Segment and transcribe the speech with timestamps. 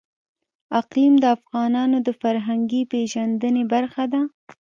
[0.79, 4.21] اقلیم د افغانانو د فرهنګي پیژندنې برخه ده.